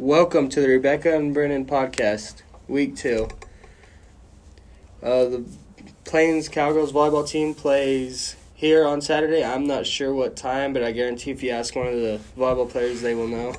[0.00, 3.28] Welcome to the Rebecca and Brennan podcast, week two.
[5.02, 5.44] Uh, the
[6.06, 9.44] Plains Cowgirls volleyball team plays here on Saturday.
[9.44, 12.70] I'm not sure what time, but I guarantee if you ask one of the volleyball
[12.70, 13.54] players, they will know.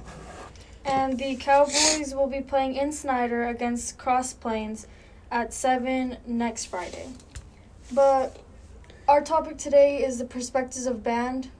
[0.83, 4.87] And the Cowboys will be playing in Snyder against Cross Plains
[5.29, 7.09] at 7 next Friday.
[7.93, 8.35] But
[9.07, 11.51] our topic today is the perspectives of band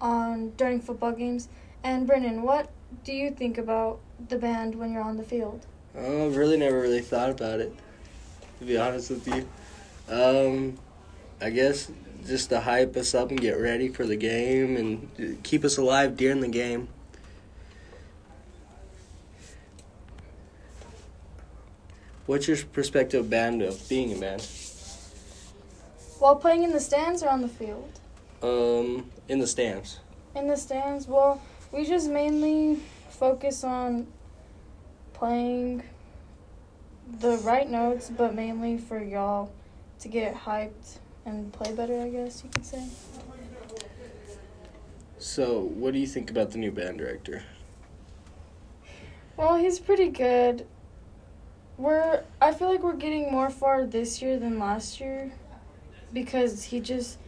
[0.00, 1.50] on during football games.
[1.82, 2.70] And Brennan, what
[3.04, 5.66] do you think about the band when you're on the field?
[5.96, 7.74] Oh, I've really never really thought about it,
[8.58, 9.48] to be honest with you.
[10.08, 10.78] Um,
[11.40, 11.90] I guess
[12.26, 16.16] just to hype us up and get ready for the game and keep us alive
[16.16, 16.88] during the game.
[22.26, 24.46] What's your perspective of band of being a band?
[26.18, 27.98] While playing in the stands or on the field?
[28.42, 29.98] Um, in the stands.
[30.36, 31.40] In the stands, well,
[31.72, 32.78] we just mainly
[33.10, 34.06] focus on
[35.12, 35.82] playing
[37.20, 39.50] the right notes, but mainly for y'all
[40.00, 42.86] to get hyped and play better, I guess you could say.
[45.18, 47.42] So, what do you think about the new band director?
[49.36, 50.66] Well, he's pretty good.
[51.76, 55.30] We're I feel like we're getting more far this year than last year
[56.12, 57.18] because he just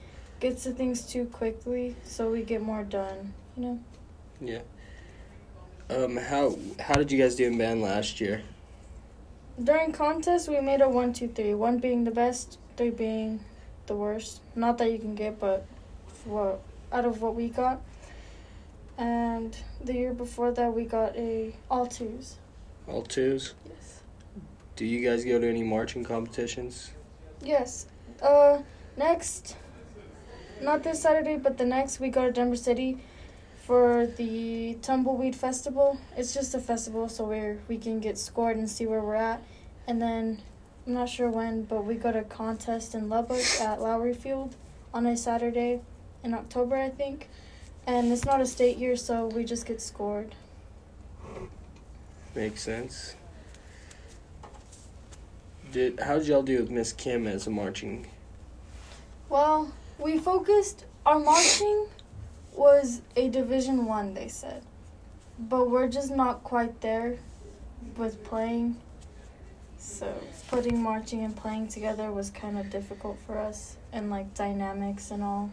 [0.41, 3.81] gets to things too quickly, so we get more done, you know.
[4.43, 4.63] Yeah.
[5.89, 8.43] Um, how how did you guys do in band last year?
[9.63, 11.55] During contests, we made a one, two, three.
[11.55, 13.41] One being the best, three being
[13.87, 14.41] the worst.
[14.57, 15.67] Not that you can get, but
[16.25, 16.61] what
[16.93, 17.81] out of what we got.
[18.99, 22.37] And the year before that, we got a all twos.
[22.89, 23.55] All twos.
[23.69, 24.03] Yes.
[24.77, 26.91] Do you guys go to any marching competitions?
[27.43, 27.87] Yes.
[28.21, 28.63] Uh,
[28.97, 29.57] next,
[30.61, 32.99] not this Saturday, but the next, we go to Denver City
[33.73, 35.99] for the Tumbleweed Festival.
[36.15, 39.43] It's just a festival, so where we can get scored and see where we're at.
[39.87, 40.43] And then,
[40.87, 44.57] I'm not sure when, but we go to contest in Lubbock at Lowrey Field
[44.93, 45.81] on a Saturday
[46.23, 47.31] in October, I think.
[47.87, 50.35] And it's not a state year, so we just get scored.
[52.35, 53.15] Makes sense.
[55.73, 58.07] Did how did y'all do with Miss Kim as a marching?
[59.31, 61.87] Well, we focused our marching
[62.55, 64.63] was a division 1 they said.
[65.39, 67.19] But we're just not quite there
[67.97, 68.77] with playing.
[69.79, 70.15] So,
[70.49, 75.23] putting marching and playing together was kind of difficult for us and like dynamics and
[75.23, 75.51] all.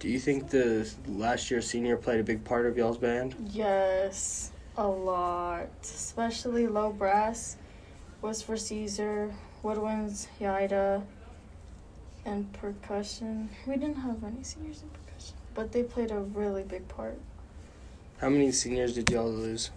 [0.00, 3.36] Do you think the last year senior played a big part of y'all's band?
[3.52, 5.68] Yes, a lot.
[5.82, 7.58] Especially low brass
[8.22, 9.32] was for Caesar,
[9.62, 11.02] woodwinds, Yaida,
[12.24, 13.50] and percussion.
[13.66, 17.18] We didn't have any seniors in percussion, but they played a really big part.
[18.18, 19.70] How many seniors did y'all lose?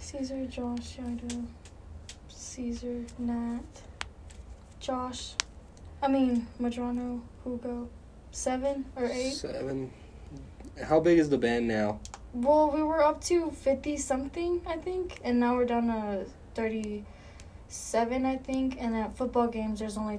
[0.00, 1.44] Caesar, Josh, Yaida,
[2.28, 3.60] Caesar, Nat,
[4.80, 5.32] Josh.
[6.02, 7.88] I mean, Madrano, Hugo.
[8.30, 9.32] Seven or eight?
[9.32, 9.90] Seven.
[10.84, 12.00] How big is the band now?
[12.34, 18.26] Well, we were up to 50 something, I think, and now we're down to 37,
[18.26, 18.76] I think.
[18.78, 20.18] And at football games, there's only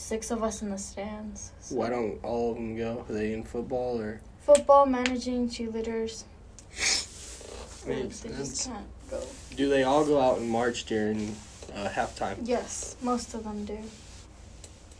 [0.00, 1.52] 26 of us in the stands.
[1.60, 1.76] So.
[1.76, 3.04] Why don't all of them go?
[3.08, 4.20] Are they in football or?
[4.40, 6.24] Football, managing, cheerleaders.
[7.86, 8.48] Makes they sense.
[8.48, 9.22] just can't go.
[9.56, 11.36] Do they all go out and march during
[11.74, 12.36] uh, halftime?
[12.42, 13.78] Yes, most of them do.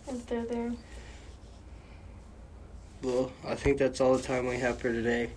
[0.06, 0.72] If they're there.
[3.02, 5.30] Well, I think that's all the time we have for today.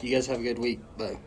[0.00, 0.80] You guys have a good week.
[0.96, 1.18] Bye.